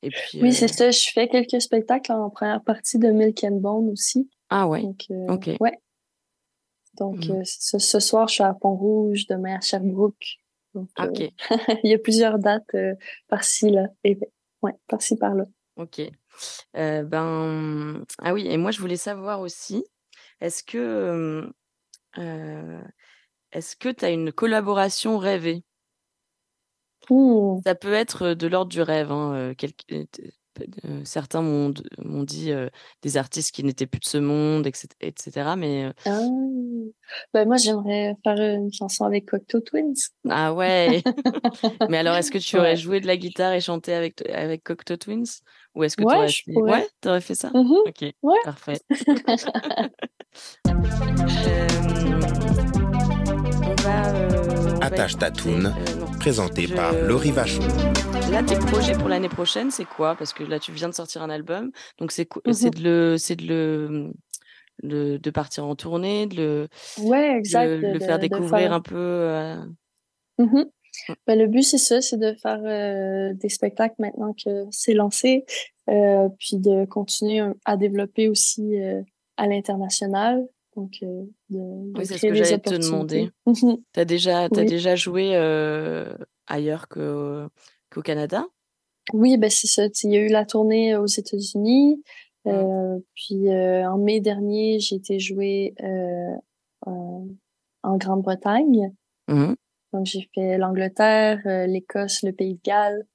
[0.03, 0.91] Et puis, Oui, euh, c'est ça.
[0.91, 4.31] Je fais quelques spectacles en première partie de Milk and Bone aussi.
[4.49, 5.51] Ah ouais, Donc, euh, ok.
[5.61, 5.79] ouais.
[6.99, 7.79] Donc, ça.
[7.79, 10.39] ce soir, je suis à Pont-Rouge, demain à Sherbrooke.
[10.75, 11.21] Donc, Ok,
[11.85, 12.75] il y a plusieurs dates
[13.29, 13.89] par-ci, là.
[14.05, 14.19] Et,
[14.63, 15.45] ouais, par-ci, par-là.
[15.77, 16.01] ok.
[16.77, 19.85] Euh, ben, ah oui, et moi, je voulais savoir aussi,
[20.41, 21.51] est-ce que
[22.19, 22.83] euh,
[23.53, 25.65] est-ce que tu as une collaboration rêvée?
[27.65, 29.11] Ça peut être de l'ordre du rêve.
[29.11, 29.53] Hein,
[31.05, 32.69] certains m'ont m'ont dit euh,
[33.03, 34.89] des artistes qui n'étaient plus de ce monde, etc.
[35.01, 36.21] etc., mais Ah.
[37.33, 39.95] Ben, moi, j'aimerais faire une chanson avec Cocteau Twins.
[40.29, 41.03] ah ouais.
[41.91, 42.77] Mais alors, est-ce que tu aurais Ouais.
[42.77, 45.25] joué de la guitare et chanté avec avec Cocteau Twins,
[45.75, 46.57] ou est-ce que tu Ouais, aurais je fait...
[46.57, 47.51] Ouais, t'aurais fait ça?
[47.55, 47.73] Mhm.
[47.87, 48.39] Ok, Ouais.
[48.45, 48.81] parfait.
[51.47, 51.67] Euh,
[53.67, 54.29] on va, euh,
[54.77, 57.63] on va Attache écouter, Tatoune, euh, présenté Je- par Laurie Vachon.
[58.31, 60.15] Là, tes projets pour l'année prochaine, c'est quoi?
[60.15, 62.53] Parce que là, tu viens de sortir un album, donc c'est Mhm.
[62.53, 64.13] c'est de le, c'est de
[64.83, 66.69] le, de partir en tournée, de le,
[66.99, 67.67] Ouais, de exact.
[67.69, 68.97] le, de- le de- faire de découvrir faire- un peu.
[68.97, 69.57] euh,
[70.39, 70.67] Mhm.
[71.27, 75.45] Ben, le but, c'est ça, c'est de faire euh, des spectacles maintenant que c'est lancé,
[75.89, 79.03] euh, puis de continuer euh, à développer aussi euh,
[79.37, 80.47] à l'international.
[80.77, 83.31] Donc, de, de Oui, c'est ce que j'allais te demander.
[83.47, 83.79] Mhm.
[83.93, 84.67] T'as déjà, Oui.
[84.67, 85.35] déjà joué
[86.47, 88.47] ailleurs qu'au Canada?
[89.13, 89.91] Oui, ben c'est ça.
[89.91, 92.03] tu Il y a eu la tournée aux États-Unis.
[92.45, 92.49] Mm.
[92.49, 95.75] euh, puis en mai dernier, j'ai été jouer
[96.87, 97.27] en,
[97.97, 98.93] Grande-Bretagne.
[99.29, 99.57] Mhm.
[99.93, 103.07] Donc j'ai fait l'Angleterre, euh, l'Écosse, le Pays de Galles.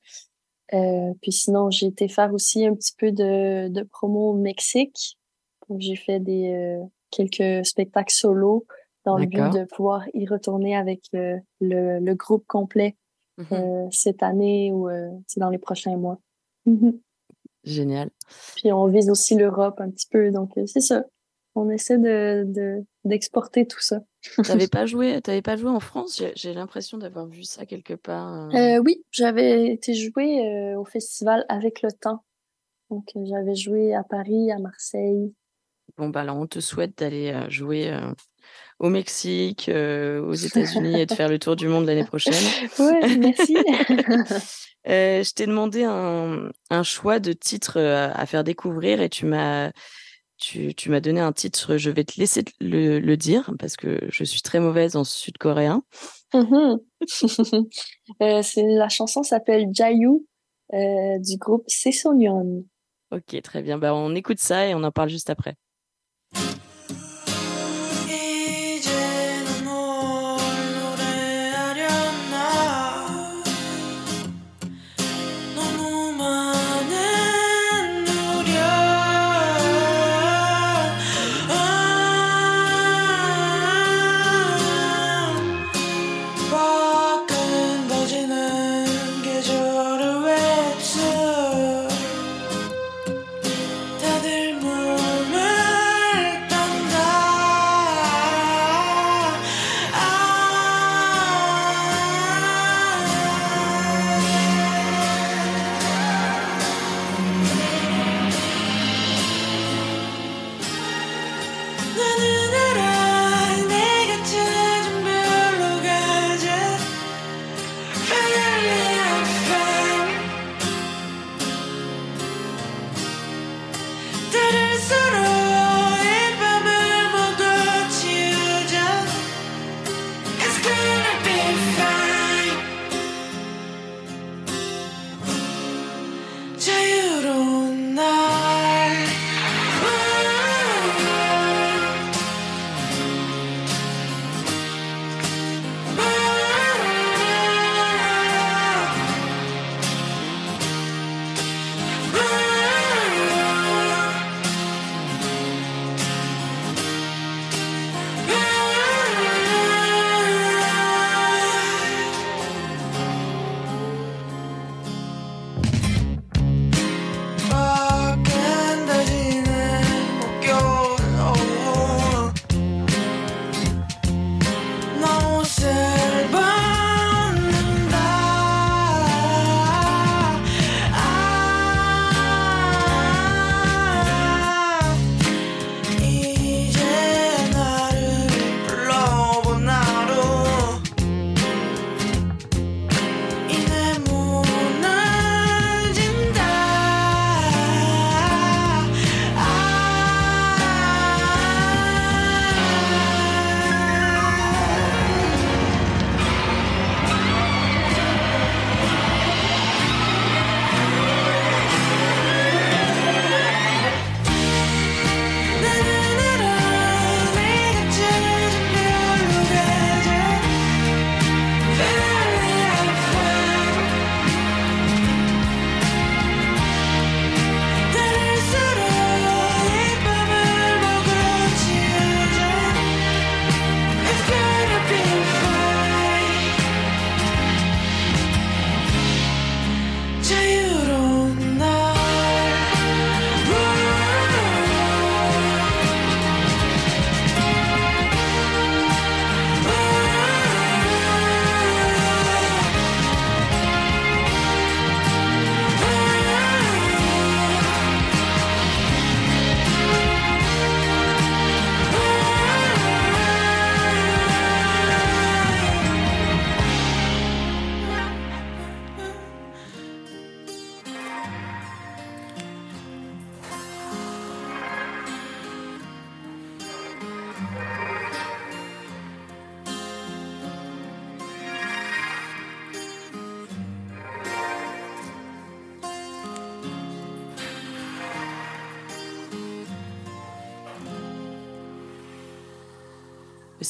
[0.74, 5.18] Euh, puis sinon, j'ai été faire aussi un petit peu de, de promo au Mexique.
[5.70, 8.66] Donc j'ai fait des euh, quelques spectacles solo
[9.06, 12.96] dans le but de pouvoir y retourner avec euh, le, le groupe complet
[13.38, 13.48] Mhm.
[13.52, 16.20] euh, cette année ou euh, dans les prochains mois.
[17.66, 18.10] Génial.
[18.56, 21.04] Puis on vise aussi l'Europe un petit peu, donc c'est ça.
[21.56, 24.02] On essaie de de- d'exporter tout ça.
[24.44, 26.22] T'avais pas joué, t'avais pas joué en France?
[26.36, 28.50] J'ai, l'impression d'avoir vu ça quelque part.
[28.50, 28.58] euh.
[28.78, 32.24] Euh, oui, j'avais été jouer euh, au festival avec le temps.
[32.90, 35.34] Donc j'avais joué à Paris, à Marseille.
[35.98, 37.96] Bon, bah alors, on te souhaite d'aller jouer
[38.80, 42.34] au Mexique, aux États-Unis et de faire le tour du monde l'année prochaine.
[42.80, 43.56] Ouais, merci.
[44.86, 49.72] Je t'ai demandé un, un choix de titre euh, à faire découvrir et tu m'as
[50.38, 54.00] tu, tu m'as donné un titre, je vais te laisser le, le dire parce que
[54.10, 55.84] je suis très mauvaise en sud-coréen.
[56.34, 56.80] Mhm.
[58.22, 60.26] Euh, la chanson s'appelle Jayu
[60.74, 62.64] euh, du groupe Sesonyeon.
[63.12, 63.78] Ok, très bien.
[63.78, 65.56] Bah, on écoute ça et on en parle juste après.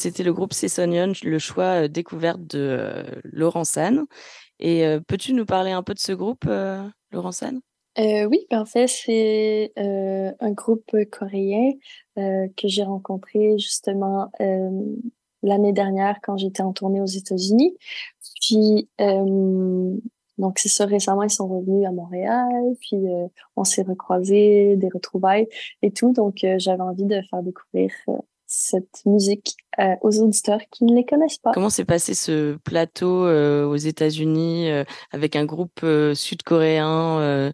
[0.05, 4.05] C'était le groupe Cessonion, le choix euh, découverte de euh, Laurent San.
[4.59, 6.45] Et euh, peux-tu nous parler un peu de ce groupe,
[7.11, 7.59] Laurent San
[7.97, 11.71] oui, ben, en fait, c'est un groupe coréen
[12.15, 14.29] que j'ai rencontré justement
[15.41, 17.75] l'année dernière quand j'étais en tournée aux États-Unis.
[18.41, 18.89] Puis,
[20.37, 22.97] donc c'est ça, récemment, ils sont revenus à Montréal, puis
[23.55, 25.47] on s'est recroisés, des retrouvailles
[25.81, 26.11] et tout.
[26.11, 27.91] Donc, j'avais envie de faire découvrir
[28.57, 31.51] cette musique euh, aux auditeurs qui ne les connaissent pas.
[31.53, 37.51] Comment s'est passé ce plateau euh, aux États-Unis euh, avec un groupe sud-coréen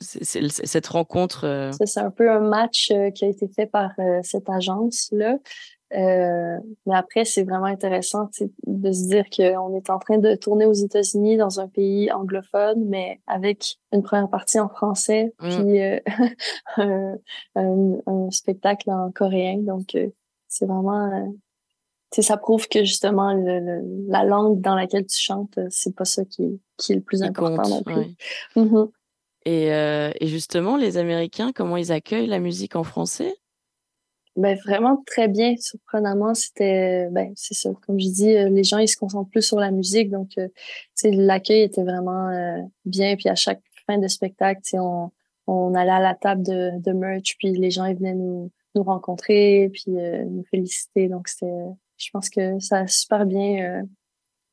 [0.00, 3.90] Cette rencontre c'est un peu un match qui a été fait par
[4.22, 5.38] cette agence-là.
[5.94, 8.28] Euh, mais après, c'est vraiment intéressant
[8.66, 12.84] de se dire qu'on est en train de tourner aux États-Unis dans un pays anglophone,
[12.86, 15.48] mais avec une première partie en français, Mm.
[15.48, 16.00] puis euh,
[16.76, 17.16] un,
[17.54, 19.58] un- un spectacle en coréen.
[19.58, 20.08] Donc, euh,
[20.48, 21.32] c'est vraiment...
[22.18, 26.24] ça prouve que justement, le, le- la langue dans laquelle tu chantes, c'est pas ça
[26.24, 27.94] qui, qui est le plus important compte, non plus.
[27.94, 28.14] ouais.
[28.56, 28.88] Mhm.
[29.46, 33.34] et, et justement, les Américains, comment ils accueillent la musique en français?
[34.36, 38.78] Ben, vraiment très bien, surprenamment, c'était, ben, c'est ça, comme je dis, euh, les gens,
[38.78, 40.48] ils se concentrent plus sur la musique, donc, euh,
[41.04, 45.12] l'accueil était vraiment euh, bien, puis à chaque fin de spectacle, on,
[45.46, 48.82] on allait à la table de, de merch, puis les gens, ils venaient nous, nous
[48.82, 51.52] rencontrer, puis euh, nous féliciter, donc c'était,
[51.96, 53.82] je pense que ça a super bien, euh,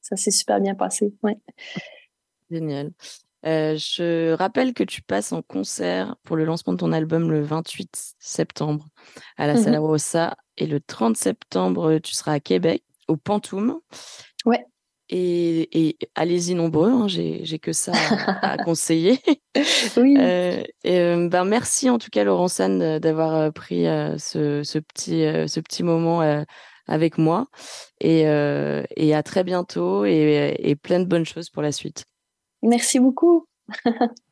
[0.02, 1.38] ça s'est super bien passé, ouais.
[2.52, 2.92] Génial.
[3.46, 7.42] Euh, je rappelle que tu passes en concert pour le lancement de ton album le
[7.42, 8.88] 28 septembre
[9.38, 9.80] à la Sala.
[9.80, 13.80] Rossa et le 30 septembre, tu seras à Québec, au Pantoum.
[14.46, 14.64] Ouais.
[15.14, 19.20] Et, et allez-y nombreux, hein, j'ai que ça à, à conseiller.
[19.98, 20.16] Oui.
[20.22, 25.24] Euh, et, euh, ben merci en tout cas euh, d'avoir pris euh, ce, ce petit
[25.48, 26.22] ce petit moment
[26.88, 27.48] avec moi
[28.00, 32.06] et, et à très bientôt et, et plein de bonnes choses pour la suite.
[32.64, 33.46] Merci beaucoup.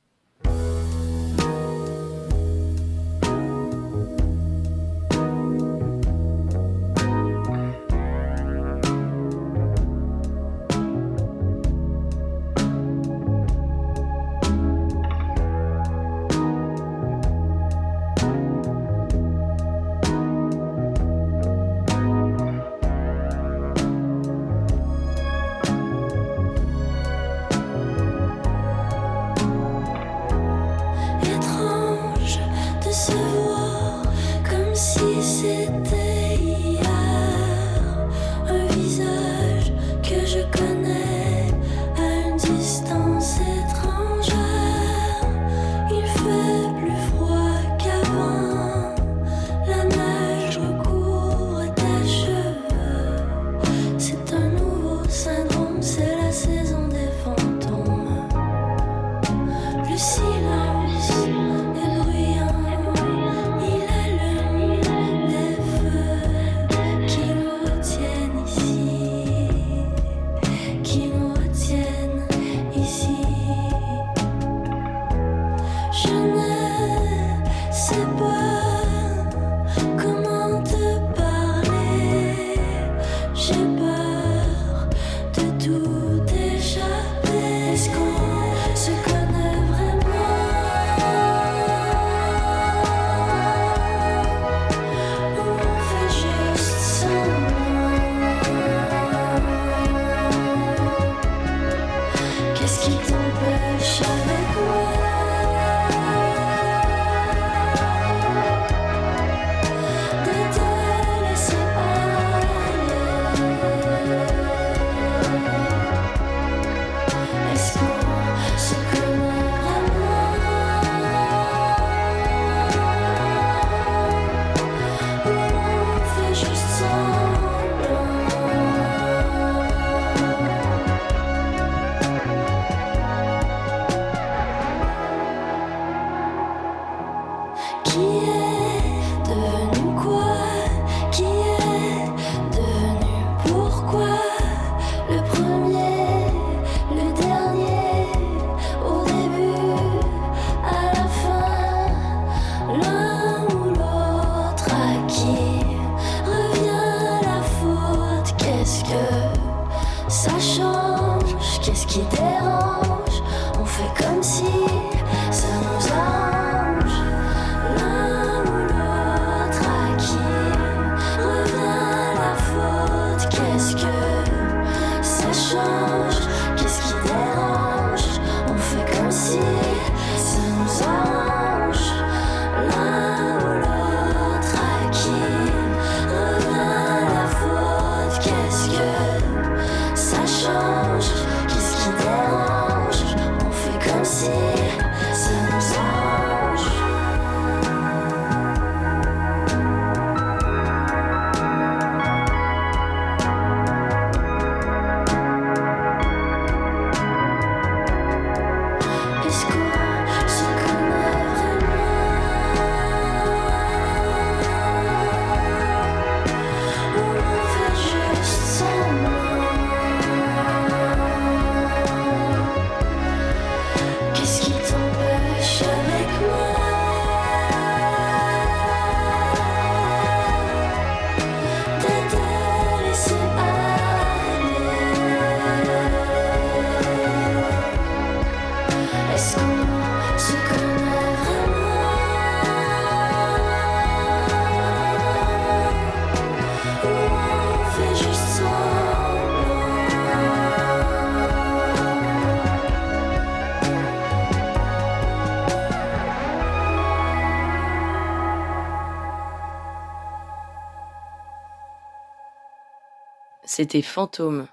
[263.60, 264.48] C'était Fantôme,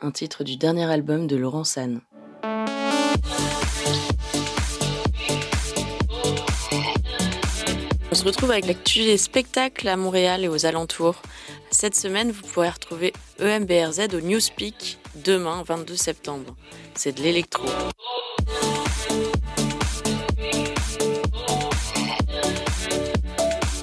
[0.00, 2.00] un titre du dernier album de Laurent San.
[8.12, 11.22] On se retrouve avec l'actu des spectacles à Montréal et aux alentours.
[11.72, 16.54] Cette semaine, vous pourrez retrouver EMBRZ au Newspeak demain, 22 septembre.
[16.94, 17.66] C'est de l'électro.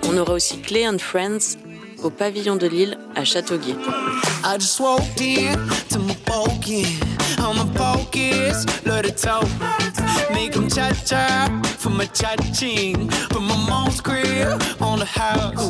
[0.06, 1.58] On aura aussi Clay and Friends
[2.04, 3.76] au pavillon de Lille à Châteauguay.
[4.44, 5.58] I just walked in
[5.90, 6.86] to my poking.
[7.38, 9.48] I'm a focus, love to talk.
[10.34, 13.10] Make 'em cha cha for my cha ching.
[13.30, 15.70] Put my mom's crib on the house.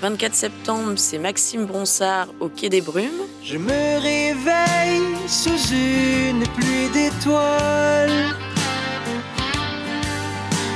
[0.00, 3.26] 24 septembre, c'est Maxime Bronsard au Quai des Brumes.
[3.44, 8.34] Je me réveille sous une pluie d'étoiles.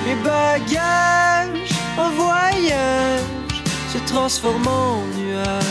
[0.07, 3.45] Mes bagages en voyage
[3.93, 5.64] se transforment en nuages.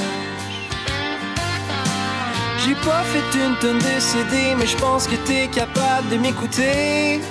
[2.66, 7.22] J'ai pas fait une tonne de CD, mais je pense que t'es capable de m'écouter.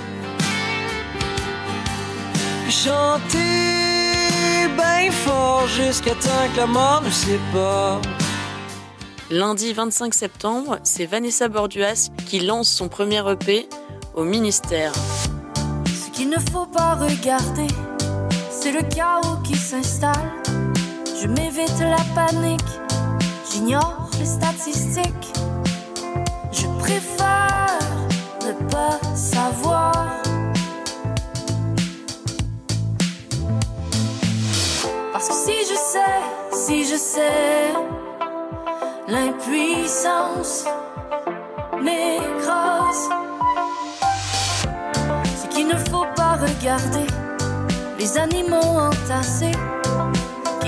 [2.70, 3.34] Chanter
[4.76, 8.00] ben fort jusqu'à temps que la mort nous sépare.
[9.30, 13.68] Lundi 25 septembre, c'est Vanessa Borduas qui lance son premier EP
[14.14, 14.92] au ministère.
[15.86, 17.66] Ce qu'il ne faut pas regarder,
[18.50, 20.43] c'est le chaos qui s'installe.
[21.24, 22.60] Je m'évite la panique,
[23.50, 25.32] j'ignore les statistiques.
[26.52, 27.78] Je préfère
[28.44, 30.20] ne pas savoir.
[35.14, 36.20] Parce que si je sais,
[36.52, 37.72] si je sais,
[39.08, 40.66] l'impuissance
[41.80, 43.08] m'écrase.
[45.36, 47.06] C'est qu'il ne faut pas regarder
[47.98, 49.52] les animaux entassés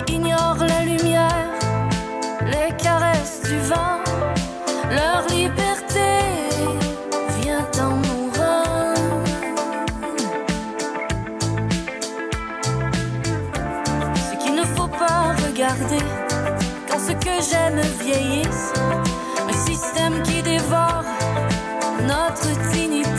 [0.08, 1.50] ignorent la lumière,
[2.44, 4.00] les caresses du vent,
[4.90, 6.10] leur liberté
[7.40, 8.94] vient en mourant.
[14.28, 16.04] C'est qu'il ne faut pas regarder
[16.88, 18.72] quand ce que j'aime vieillisse,
[19.48, 21.04] un système qui dévore
[22.02, 23.15] notre dignité.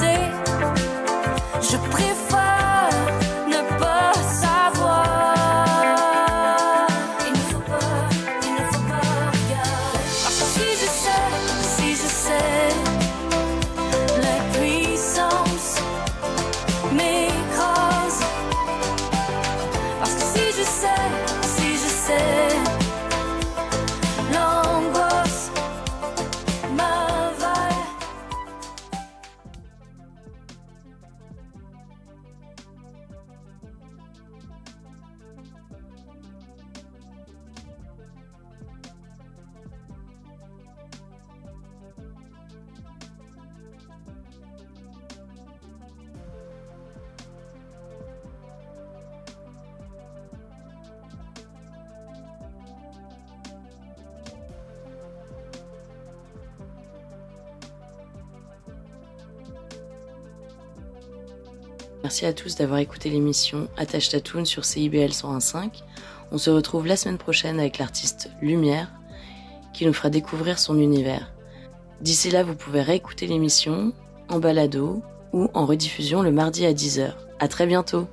[62.07, 65.83] Merci à tous d'avoir écouté l'émission Attache Tatoon sur CIBL 101.5.
[66.31, 68.89] On se retrouve la semaine prochaine avec l'artiste Lumière
[69.73, 71.33] qui nous fera découvrir son univers.
[71.99, 73.91] D'ici là, vous pouvez réécouter l'émission
[74.29, 75.01] en balado
[75.33, 77.11] ou en rediffusion le mardi à 10h.
[77.39, 78.07] À très bientôt!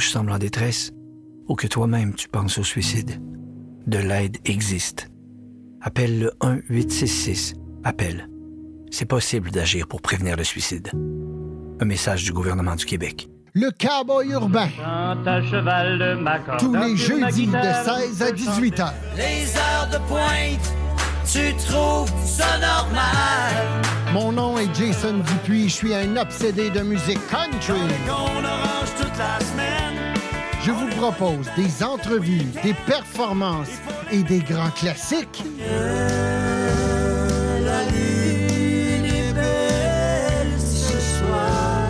[0.00, 0.92] Proches semble en détresse,
[1.46, 3.20] ou que toi-même tu penses au suicide,
[3.86, 5.10] de l'aide existe.
[5.82, 7.52] Appelle le 1-866.
[7.84, 8.30] Appelle.
[8.90, 10.90] C'est possible d'agir pour prévenir le suicide.
[11.80, 13.28] Un message du gouvernement du Québec.
[13.52, 14.70] Le cowboy urbain.
[14.82, 18.94] à cheval de Tous les jeudis de guitare, 16 à 18 heures.
[19.16, 20.74] Les heures de pointe,
[21.30, 23.82] tu trouves ça normal?
[24.14, 27.80] Mon nom est Jason Dupuis, je suis un obsédé de musique country.
[28.08, 29.79] On orange toute la semaine.
[31.00, 33.70] Propose des entrevues, des performances
[34.12, 35.42] et des grands classiques.
[37.64, 41.88] La lune est belle ce soir.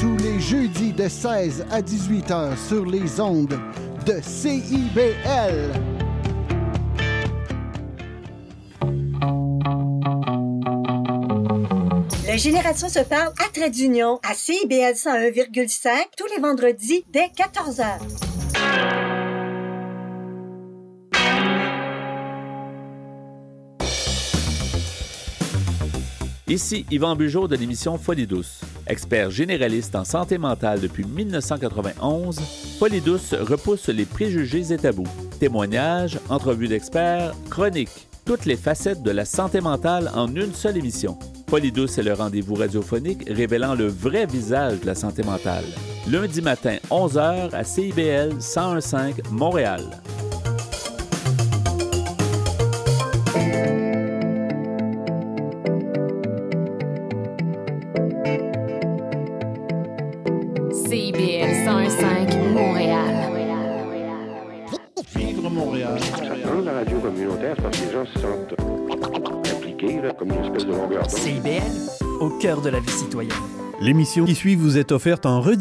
[0.00, 3.60] Tous les jeudis de 16 à 18 heures sur les ondes
[4.06, 5.91] de CIBL.
[12.32, 17.98] La génération se parle à Trait d'Union à CIBL 101,5 tous les vendredis dès 14h.
[26.48, 28.62] Ici Yvan Bugeaud de l'émission Folie douce.
[28.86, 32.40] Expert généraliste en santé mentale depuis 1991,
[32.78, 35.04] Folie douce repousse les préjugés et tabous.
[35.38, 41.18] Témoignages, entrevues d'experts, chroniques, toutes les facettes de la santé mentale en une seule émission.
[41.52, 45.64] Folie douce est le rendez-vous radiophonique révélant le vrai visage de la santé mentale.
[46.10, 49.82] Lundi matin, 11h à CIBL 1015 Montréal.
[60.70, 63.30] CIBL 105 Montréal.
[65.14, 66.00] Vivre Montréal.
[66.46, 68.61] Dans la radio communautaire, parce que les gens se sentent
[69.82, 71.10] impliqués, là, comme une espèce de longueur d'onde.
[71.10, 71.62] CIBL,
[72.20, 73.32] au cœur de la vie citoyenne.
[73.80, 75.50] L'émission qui suit vous est offerte en rediffusion